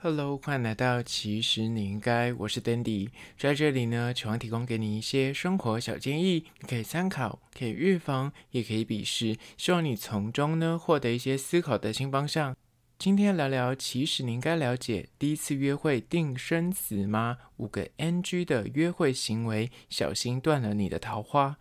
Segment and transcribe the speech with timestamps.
[0.00, 12.56] Hello，欢迎来到其实你应该，我是 Dandy，在这里呢，希望提供给你一些生活小建议，你可以参考，可以预防，也可以鄙视，希望你从中呢获得一些思考的新方向。
[12.96, 17.38] 今天聊聊，其实你应该了解，第一次约会定生死吗？
[17.56, 21.58] 五个 NG 的约会行为，小心断了你的桃花。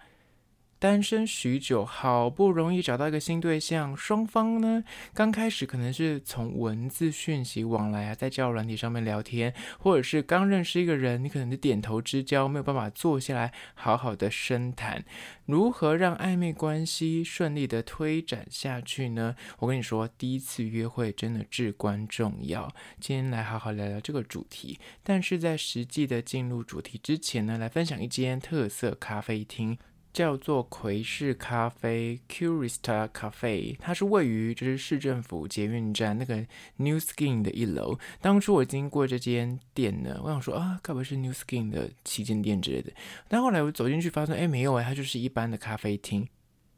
[0.79, 15.03] 单身许久，好不容易找到一个新对象，双方呢刚开始可能是从文字讯息往来啊，在交友软体上面聊天，或者是刚认识一个人，你可能是点头之交，没有办法坐下来好好的深谈，
[15.45, 19.35] 如何让暧昧关系顺利的推展下去呢？
[19.57, 22.71] 我跟你说，第一次约会真的至关重要。
[22.99, 29.75] 今天来好好聊聊这个主题，但是在实际的进入主题之前呢，来分享一间特色咖啡厅。
[30.17, 36.37] 叫做葵式咖啡 Curista Cafe，它是位于就是市政府捷运站那个
[36.77, 37.99] New Skin 的一楼。
[38.19, 42.91] 当初我经过这间店呢，我想说啊，该不会是 New Skin 的旗舰店之类的？
[43.27, 46.27] 但后来我走进去发现，哎，没有哎，它就是一般的咖啡厅。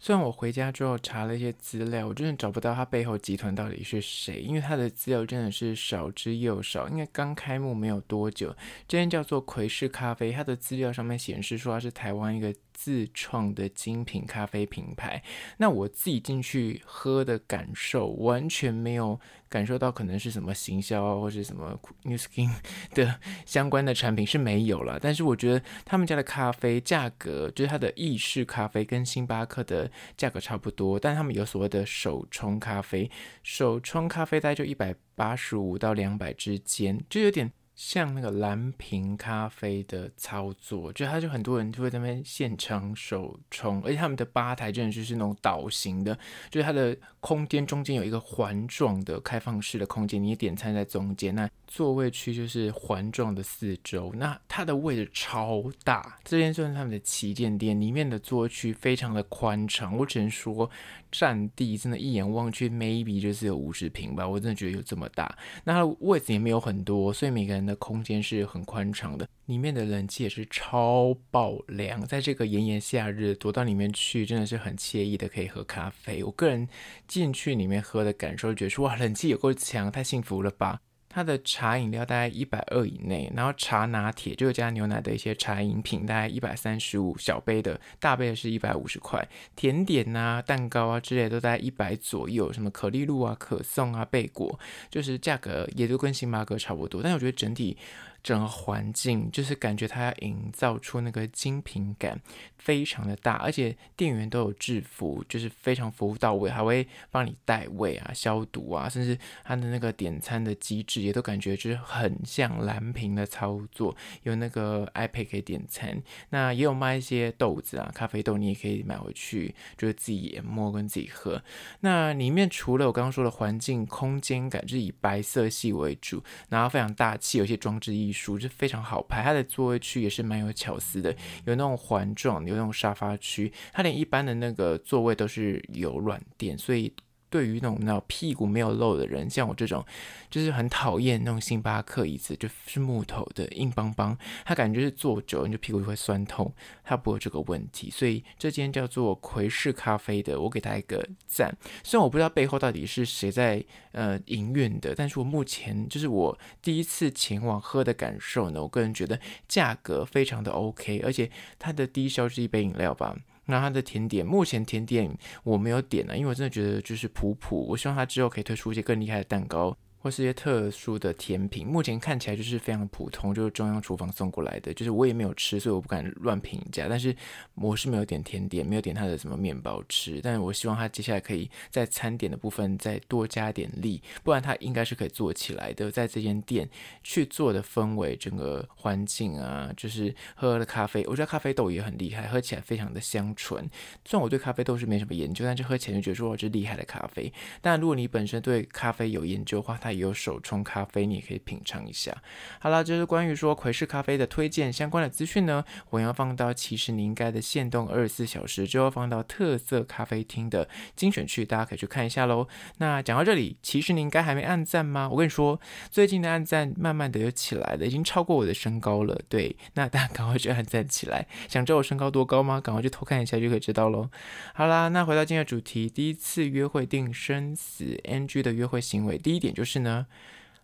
[0.01, 6.89] 虽然我回家之后查了一些资料，我真的找不到它背后集团到底是谁，因为它的资料真的是少之又少。
[6.89, 8.53] 因为刚开幕没有多久，
[8.85, 12.53] 这间叫做葵式咖啡，它的资料上面显示说它是台湾一个。
[12.81, 15.21] 自创的精品咖啡品牌，
[15.57, 22.49] 那我自己进去喝的感受完全没有感受到可能是什么行销啊，或是什么 New Skin
[22.95, 24.97] 的相关的产品是没有了。
[24.97, 33.11] 但是我觉得他们家的咖啡价格，就是它的意式咖啡跟星巴克的价格差不多，但他们有所谓的手冲咖啡，
[33.43, 37.51] 手冲咖啡大概就一百八十五到两百之间，就有点。
[37.81, 46.13] 像那个蓝瓶咖啡的操作，就他就很多人就会在那边现场手冲，而且他们的吧台真的就是那种岛型的，
[46.49, 60.69] 就是它的空间中间有一个环状的开放式的空间，你点餐在中间，那座位区就是环状的四周，那它的位置超大，这边算是他们的旗舰店，里面的座区非常的宽敞，我只能说
[61.11, 76.23] 占地真的，一眼望去 maybe 就是有五十平吧，我真的觉得有这么大，那它的位置也没有很多，所以每个人的空间是很宽敞的，里面的冷气也是超爆凉，在这个炎炎夏日躲到里面去，真的是很惬意的，可以喝咖啡。
[76.23, 76.67] 我个人
[77.07, 80.81] 进去里面喝的感受，觉得说哇，冷气有够强，太幸福了吧。
[81.11, 94.59] 它的茶饮料大概一百二以内，然后茶拿铁就加牛奶的一些茶饮品大概一百三十五，小杯的，大杯的是一百五十块，甜点啊、蛋糕啊之类都在一百左右，什么可丽露啊、可颂啊、贝果，
[94.91, 97.75] 就是价格也都跟星巴克差不多，但我觉得整体。
[98.21, 102.19] 整个环境就是感觉它要营造出那个精品感，
[102.57, 116.01] 非常的大，而且店员都有制服，就是非常服务到位，还会帮你带位啊、消毒啊，甚至它的那个点餐的机制也都感觉就是很像蓝瓶的操作，有那个 iPad 可以点餐，
[116.31, 121.41] 那也有卖一些豆子啊、咖啡豆，你也可以买回去，就是自己研磨跟自己喝。
[121.79, 128.08] 那里面除了我刚刚说的环境空间感，就是以白色系为主，然后非常大气，有些装置艺。
[128.09, 131.11] 艺术是非常好拍，它的座位区也是蛮有巧思的，
[131.45, 136.91] 有那种环状，有那种沙发区，它连一般的那个座位都是有软垫，所以。
[137.29, 139.85] 对于那种那屁股没有露的人，像我这种，
[140.29, 146.51] 就是很讨厌那种星巴克椅子，就是木头的硬邦邦，他感觉是坐久你就屁股就会酸痛，
[146.83, 147.89] 他不会有这个问题。
[147.89, 151.55] 所以这间叫做葵式咖啡的，我给他一个赞。
[151.83, 163.15] 虽然我不知道背后到底是谁在呃营运的，但是我目前就是我第一次前往喝的感受呢，我个人觉得价格非常的 OK，而且它的低消是一杯饮料吧。
[163.49, 167.67] 那它的甜点，目前甜点我没有点了，因为我真的觉得就是普普。
[167.69, 169.75] 我希望它之后可以推出一些更厉害的蛋糕。
[170.01, 176.87] 或是一些特殊的甜品，目前看起来就是非常普通，就是中央厨房送过来的，就是我也没有吃，所以我不敢乱评价。
[176.89, 177.15] 但是
[177.55, 185.91] 我是没有点甜点，没有点它的什么面包吃，但是我希望它接下来可以在餐点的部分再多加点力，不然它应该是可以做起来的。
[185.91, 186.69] 在这间店
[187.03, 193.69] 去做的氛围，整个环境啊，就是喝的咖啡，我觉得咖啡豆也很厉害，喝起来非常的香醇。
[194.05, 197.31] 虽然我对咖啡豆是没什么研究，但是喝起来就觉得说这厉害的咖啡。
[197.59, 202.15] 但如果你本身对咖啡有研究的话，它有手冲咖啡，你也可以品尝一下。
[202.59, 212.47] 好了，这、就是关于说葵式咖啡的推荐相关的资讯呢，我要放到其实你应该的限动二十四小时，之后放到特色咖啡厅的精选区，大家可以去看一下喽。
[212.77, 215.07] 那讲到这里，其实你应该还没按赞吗？
[215.09, 215.59] 我跟你说，
[215.89, 219.19] 最近的按赞慢慢的又起来了，已经超过我的身高了。
[219.29, 221.27] 对，那大家赶快去按赞起来。
[221.47, 222.59] 想知道我身高多高吗？
[222.59, 224.09] 赶快去偷看一下就可以知道喽。
[224.53, 230.07] 好啦，那回到今天的主题，第一次约会定生死 NG 的约会行为，第一点就是呢。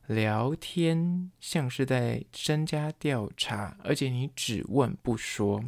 [0.07, 5.65] 聊天像是在身家调查，而且你只问不说。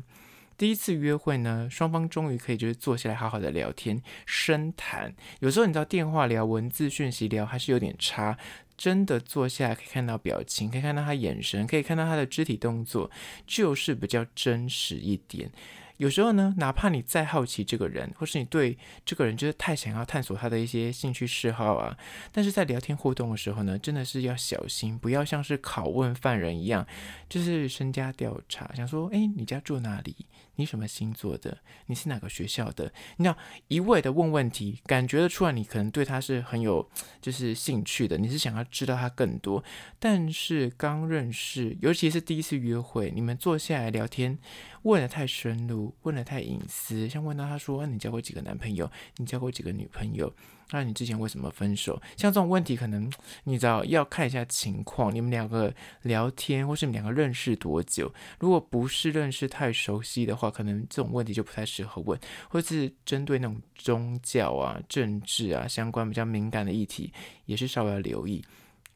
[0.55, 5.11] 第一次约会呢，双方终于可以就是坐下来好好的聊天、深谈。
[5.39, 8.37] 有时候你知道电话聊、文字讯息聊还是有点差，
[8.77, 13.09] 真的坐下来可以看到表情，可以看到他眼神，可以看到他的肢体动作，
[13.47, 15.49] 就是比较真实一点。
[15.97, 21.97] 有时候呢，哪怕你再好奇这个人，或是你对这个人就是太想要探索他的一些兴趣嗜好啊，
[22.31, 26.85] 但是在聊天互动的时候呢，真的是要小心，不要像是拷问犯人一样，
[27.27, 30.15] 就是身家调查，想说，诶，你家住哪里？
[30.57, 31.57] 你什么星座的？
[31.87, 32.91] 你是哪个学校的？
[33.15, 33.35] 你要
[33.69, 36.87] 一味的问问题，感觉得出来你可能对他是很有
[37.21, 39.63] 就是兴趣的，你是想要知道他更多。
[39.97, 44.37] 但是刚认识，尤其是第一次约会，你们坐下来聊天，
[44.83, 48.91] 问得太深入，问得太隐私，像问到他说，你交过几个男朋友？
[49.15, 50.33] 你交过几个女朋友？
[50.71, 52.01] 那你之前为什么分手？
[52.17, 53.09] 像这种问题，可能
[53.45, 58.13] 你知道要看一下情况，你们两个聊天，或是你们两个认识多久？
[58.37, 67.11] 如果不是认识太熟悉的话，可能这种问题就不太适合问，或是针对那种宗教啊、政治啊相关比较敏感的议题，
[67.45, 68.43] 也是稍微要留意。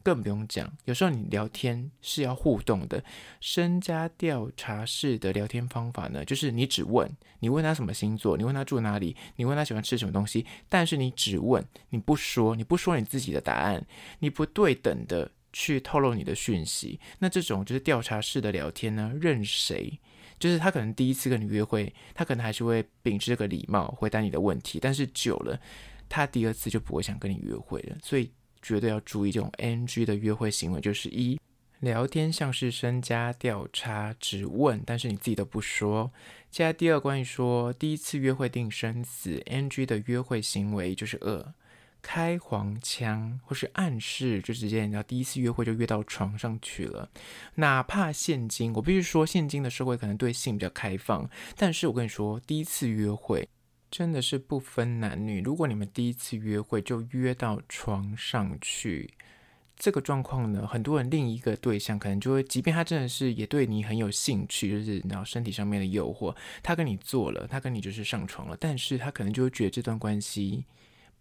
[0.03, 3.03] 更不用讲，有时候你聊天是要互动的，
[3.39, 7.07] 身家调查式的聊天方法呢，就是你只问，
[7.39, 13.85] 你问他什么星座，你问他住哪里，你问他喜欢吃什么东西，但是你只问，你不说，你不说你自己的答案，
[14.17, 19.99] 你不对等的去透露你的讯息，那这种就是调查式的聊天呢，任谁，
[20.41, 25.57] 就是他可能第一次跟你约会，他可能还是会秉持这个礼貌回答你的问题，但是久了，
[26.09, 28.29] 他第二次就不会想跟你约会了，所以。
[28.63, 31.39] 绝对要注意这种 NG 的约会行为，就是一
[31.79, 36.11] 聊天像是身家调查，只问，但是你自己都不说。
[36.51, 41.53] 接下来第二，关于说第一次约会定生死 NG 的约会行为，就是二
[42.01, 47.09] 开黄腔或是暗示，就直接你知道第一次约会就约到床上去了。
[47.55, 53.47] 哪怕现今，我必须说，现今的社会可能对性比较开放，但是我跟你说，第一次约会。
[53.89, 59.13] 真的是不分男女，如果你们第一次约会就约到床上去，
[59.75, 66.33] 这个状况呢，很多人另一个对象可能就会，即便他真的是也对你很有兴趣，就是然后身体上面的诱惑，
[66.63, 70.63] 他跟你做了，他跟你就是上床了，但是他可能就会觉得这段关系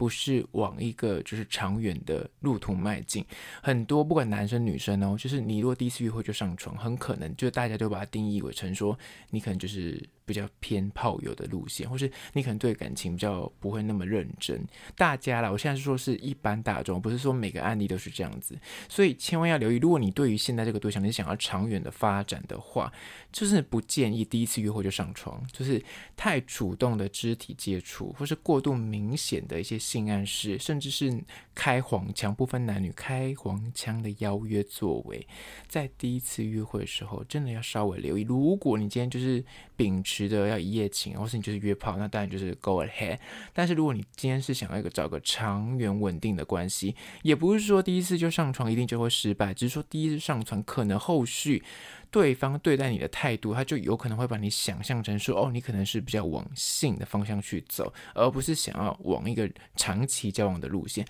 [0.01, 3.23] 不是往一个就是长远的路途迈进。
[3.61, 8.97] 很多不管男生女生哦，就是你如果第一次约会就上床，很可能就大家就把它定义为成说
[9.29, 10.03] 你可能就是。
[10.31, 14.65] 比较偏炮友的路线，或是你可能对感情比较不会那么认真。
[14.95, 18.57] 大家啦，我现在是说是一般大众，不是说每个案例都是这样子，
[18.87, 19.75] 所以千万要留意。
[19.75, 22.89] 如果你对于现在这个对象你想要长远的发展的话，
[23.31, 25.83] 就是不建议第一次约会就上床，就是
[26.15, 31.21] 太主动的肢体接触，或是过度明显的一些性暗示，甚至是
[31.53, 35.27] 开黄腔，不分男女开黄腔的邀约作为，
[35.67, 38.21] 在第一次约会的时候，真的要稍微留意。
[38.21, 39.43] 如果你今天就是
[39.75, 40.20] 秉持。
[40.29, 43.17] 觉得要一夜情，或是你就是约炮，那当然就是 go ahead。
[43.53, 51.63] 但是如果你今天是想要一个找个长远稳定的关系，也不是说第一次就上床一定就会失败，只是说第一次上床可能后续
[52.09, 61.05] 对方对待你的态度，他就有可能会把你想象成说，哦，你可能是比较往性的方向去走，而不是想要往一个长期交往的路线。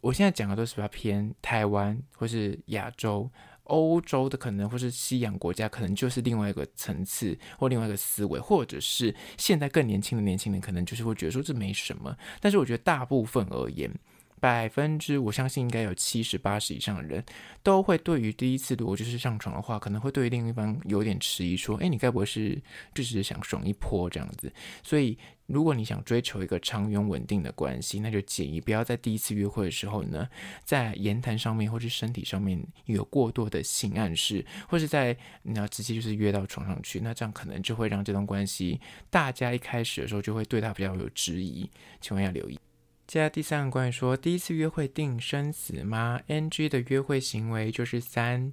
[0.00, 3.30] 我现在讲的都是比较偏台湾或是亚洲。
[3.66, 12.16] 欧洲的可能，或是西洋国家，可能就是另外一个层次，或另外一个思维，或者是现在更年轻的年轻人，可能就是会觉得说这没什么。
[12.40, 13.90] 但是我觉得大部分而言，
[14.40, 17.24] 百分之我相信应该有七十八十以上的人
[17.62, 22.54] 都会对于第一次如果就是上床的话，可能会对于另一方有点迟疑，说：“哎，你该不会是
[22.94, 24.52] 就只是想爽一波这样子？”
[24.82, 25.18] 所以。
[25.46, 30.28] 如果你想追求一个长远稳定的关系，那就建议不要在第一次约会的时候呢，
[30.64, 42.58] 在言谈上面或是身体上面有过多的性暗示，或是在你要直接就是约到床上去，那这样可能就会让这段关系大家一开始的时候就会对他比较有质疑，千万要留意。
[43.06, 48.52] 接下来第三个关于说第一次约会定生死吗？NG 的约会行为就是三。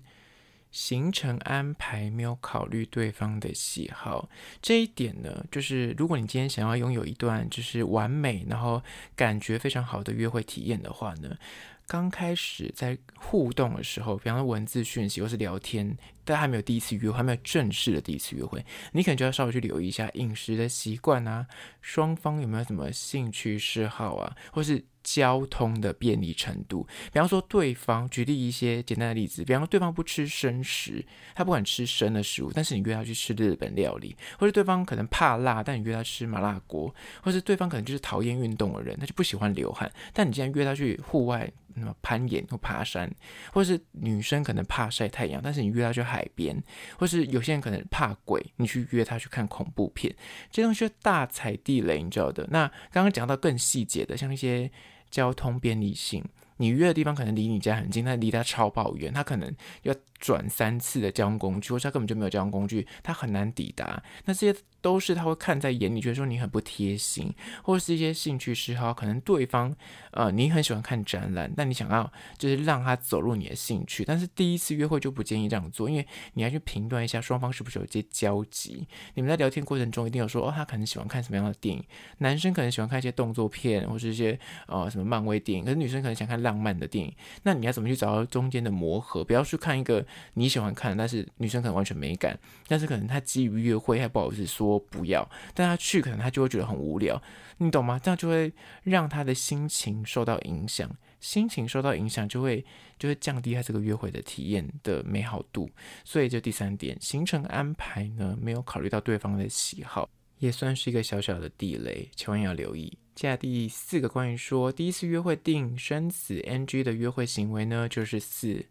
[0.71, 4.27] 行程安排没有考虑对方的喜好，
[4.59, 8.81] 这一点呢，就是如果你今天想要拥有一段就是完美，然后
[9.15, 11.37] 感觉非常好的约会体验的话呢，
[11.87, 15.87] 刚开始在互动的时候，比方说文字讯息或是聊天，
[16.23, 21.45] 大家还没有第一次约会，还没有正式的第一次约会，你可能就要稍微去留意一下饮食的习惯啊，
[21.81, 26.87] 双方有没有什么兴趣嗜好啊，或是交通的便利程度。
[27.11, 31.05] 比方说，对方举例一些简单的例子，比方说对方不吃生食，
[31.35, 41.51] 他不管吃生的食物，但是你约他去吃日本料理，或者对方可能怕辣，但你约他吃麻辣锅，或是对方可能就是讨厌运动的人，他就不喜欢流汗，但你既然约他去户外。
[41.75, 43.11] 那么攀岩或爬山，
[43.51, 46.55] 或是女生可能怕晒太阳，但是你约她去海边，
[46.99, 50.15] 或是有些人可能怕鬼，你去约她去看恐怖片，
[50.51, 52.47] 这东西大踩地雷，你知道的。
[52.51, 54.69] 那刚刚讲到更细节的，像一些
[55.13, 56.25] 交通便利性，
[56.57, 64.01] 你约的地方可能离你家很近，但离他超抱远，他可能要转三次的交通工具，或者他根本就没有交通工具，他很难抵达。
[64.25, 64.59] 那这些。
[64.83, 69.73] 都是他会看在眼里，觉得说你很不贴心，或者是一些兴趣嗜好，可能对方
[70.11, 78.85] 呃你很喜欢看展览，但你想要就是让他走入你的兴趣，但是第一次约会就不建议这样做，因为你要去评断一下双方是不是有些交集。
[79.13, 81.81] 你们在聊天过程中一定有说哦，他可能喜欢看什么样的电影，
[82.17, 84.37] 男生可能喜欢看一些动作片，或是一些
[84.67, 87.13] 呃什么漫威电影，可是女生可能想看浪漫的电影，
[87.43, 89.23] 那你要怎么去找到中间的磨合？
[89.23, 92.37] 不要去看一个你喜欢看，但是女生可能完全没感，
[92.67, 94.72] 但是可能他基于约会还不好意思说。
[94.79, 97.21] 不要，但他去可能他就会觉得很无聊，
[97.57, 97.99] 你懂吗？
[97.99, 98.51] 这样就会
[98.83, 100.89] 让他的心情受到影响，
[101.19, 102.65] 心情受到影响就会
[102.97, 105.69] 就会降低他这个约会的体验的美好度。
[106.03, 112.97] 所以，就第三点，行程安排呢，没有考虑到对方的喜好，也算是一个小小的地雷，千万要留意。
[113.15, 118.65] 接下来第四个关于说第一次约会定生死 NG 的约会行为呢，就是四。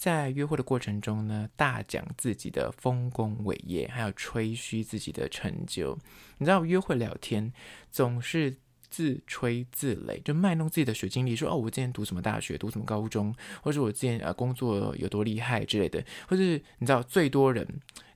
[0.00, 5.94] 在约会的过程中呢，大讲自己的丰功伟业，还有吹嘘自己的成就。
[6.38, 7.52] 你知道，约会聊天
[7.90, 8.56] 总是
[8.88, 16.02] 自吹自擂，就卖弄自己的学经历，说哦，我之前读什么大学，读什么高中，或者我之前呃工作有多厉害之类的。
[16.26, 17.68] 或是你知道，最多人，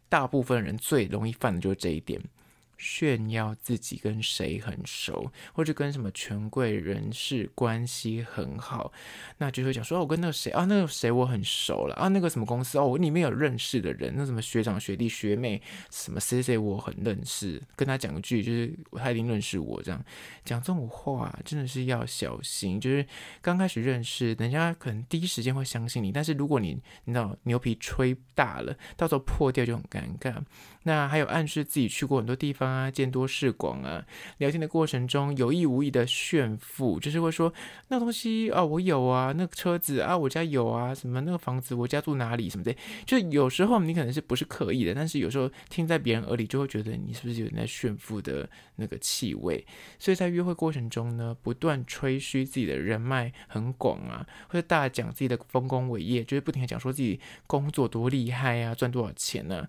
[0.09, 2.19] 大部分人最容易犯的就是这一点。
[2.79, 8.93] 炫耀自己跟谁很熟，或者跟什么权贵人士关系很好，
[9.39, 20.05] 那就会讲说，哦，我跟那个谁啊，那个谁我很熟了啊，那个什么公司哦，我里面有认识的人，那什么学长学弟学妹，什么谁谁我很认识，跟他讲一句，就是他一定认识我，这样
[20.45, 22.81] 讲这种话真的是要小心。
[22.81, 23.07] 就是
[23.41, 30.43] 刚开始认识，人家可能第一时间会相信你，但是如果你你知道牛皮吹大了，到时候破掉就很尴尬。
[30.85, 34.05] 那还有暗示自己去过很多地方啊，见多识广啊。
[34.39, 37.53] 聊天的过程中有意无意的炫富，就是会说
[37.89, 42.75] 那东西啊，我有啊，那个车子啊，我家有啊，什么那个房子，我家住哪里什么的。
[43.05, 49.67] 就有时候你可能是不是刻意的，但是有时候听在别人耳里，就会觉得你是不是有点在炫富的那个气味。
[49.99, 59.69] 所以在约会过程中呢，不断吹嘘自己的人脉很广啊，或者大讲自己的丰功伟业，就是不停的讲说自己工作多厉害啊，赚多少钱呢、啊？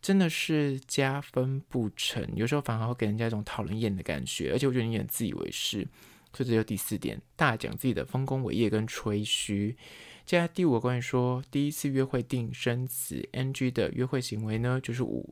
[0.00, 5.86] 真的是加分不成，有时候反而会给人家一种讨人厌的感觉，而且我觉得你很自以为是。
[6.32, 9.76] 所以这就第四点，大讲自己的丰功伟业跟吹嘘。
[10.24, 15.28] 接下来第五个关于说第一次约会定生死 NG 的约会行为呢，就是五，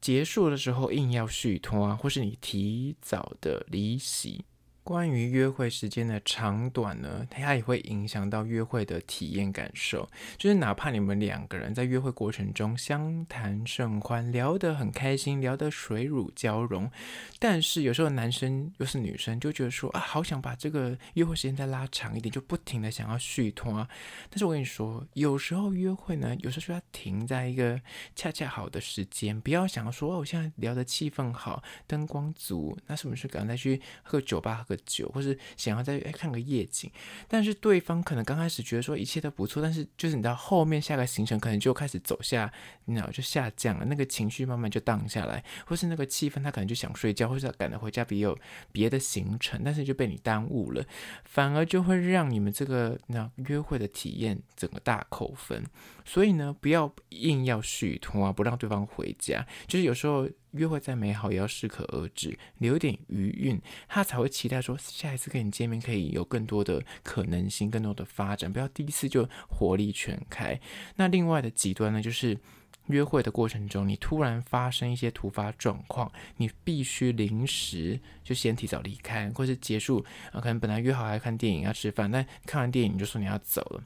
[0.00, 4.44] 结束的时候硬要续摊，或是你提早的离席。
[4.88, 10.08] 关于约会时间的长短呢，它也会影响到约会的体验感受。
[10.38, 16.90] 就是哪怕你们两个人在约会过程中相谈甚欢，聊得很开心，聊得水乳交融，
[17.38, 23.86] 但是有时候男生又是女生，就觉得说啊，好想把这个约会时间再拉长一点，就不停的想要续摊啊。
[24.30, 27.78] 但是我跟你说，有时候约会呢，有时候需要停在一个
[28.16, 36.90] 恰恰好的时间，不要想要说哦，我现在聊的气氛好，灯光足，那是不是赶快再去喝酒吧喝酒，或是想要再看个夜景，
[37.26, 42.52] 但是对方可能刚开始觉得说一切都不错，但是就是你到后面下个行程可能就开始走下，
[42.84, 48.38] 你知道就下降了，那个情绪慢慢就荡下来，或是那个气氛他可能就想睡觉，或是赶着回家，别有
[48.72, 50.84] 别的行程，但是就被你耽误了，
[51.24, 55.64] 反而就会让你们这个那约会的体验整个大扣分。
[56.04, 60.28] 所以呢，不要硬要续拖啊，不让对方回家，就是有时候。
[60.52, 68.52] 约会再美好，也要适可而止，留一点余韵，他才会期待说下一次跟你见面可以有更多的可能性，更多的发展。
[68.52, 70.58] 不要第一次就火力全开。
[70.96, 72.38] 那另外的极端呢，就是
[72.86, 83.84] 约会的过程中，你突然发生一些突发状况，你必须临时就先提早离开，或是结束啊，可能本来约好要看电影要吃饭，但看完电影你就说你要走了，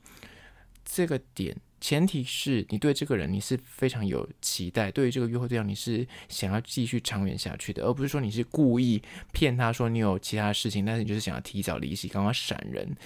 [0.84, 1.56] 这个点。
[1.82, 12.96] 前提是你对这个人你是非常有期待，对于这个约会对象你是想要继续长远下去的，而不是说你是故意骗他说你有其他事情，但是你就是想要提早离席，赶快闪人。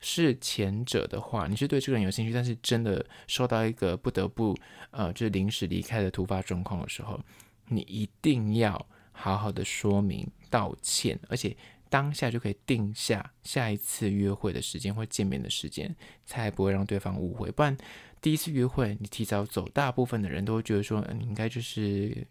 [0.00, 4.56] 是前者的话，你是对这个人有兴趣，但是真的受到一个不得不
[4.90, 7.20] 呃就是临时离开的突发状况的时候，
[7.68, 11.54] 你一定要好好的说明道歉，而且
[11.92, 15.94] 当下就可以定下下一次约会的时间或见面的时间，
[16.24, 17.50] 才不会让对方误会。
[17.50, 17.76] 不然
[18.22, 22.26] 第一次约会你提早走，大部分的人都会觉得说你应该就是。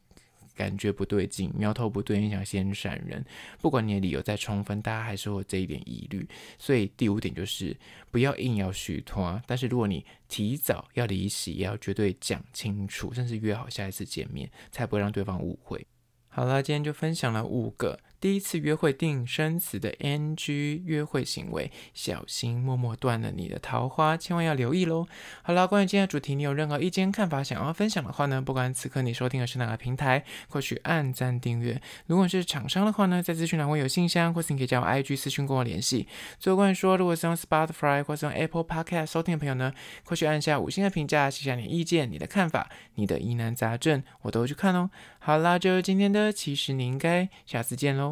[0.54, 3.24] 感觉不对劲，苗头不对，你想先闪人。
[3.62, 6.28] 不管你的理由再充分，大家还是会有这一点疑虑。
[6.60, 7.76] 所以第五点就是
[8.12, 9.42] 不要硬要续摊。
[9.48, 15.88] 但是如果你提早要离席，也要绝对讲清楚，甚至约好下一次见面，才不会让对方误会。
[16.28, 17.98] 好了，今天就分享了五个。
[18.22, 25.08] 第一次约会定生词的 NG 约会行为，小心默默断了你的桃花，千万要留意喽。
[25.42, 28.40] 好了，关于今天的主题，你有任何意见看法想要分享的话呢？
[28.40, 31.82] 不管此刻你收听的是哪个平台，快去按赞订阅。
[32.06, 36.08] 如果是厂商的话呢，在资讯栏会有信箱，或是你可以加我 IG 私讯跟我联系。
[36.38, 39.74] 最后关于说，如果是用 Spotify 或是用 Apple Podcast 收听的朋友呢，
[40.04, 44.92] 快去按下五星的评价，写下你的意见、你的看法、你的疑难杂症，我都会去看哦。
[45.18, 48.11] 好啦，就今天的，其实你应该下次见喽。